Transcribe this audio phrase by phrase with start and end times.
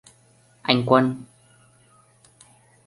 [0.63, 1.05] Anh quân